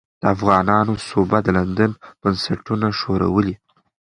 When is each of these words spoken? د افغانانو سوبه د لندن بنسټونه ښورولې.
د 0.21 0.23
افغانانو 0.35 0.93
سوبه 1.09 1.37
د 1.43 1.47
لندن 1.57 1.91
بنسټونه 2.21 2.87
ښورولې. 2.99 3.55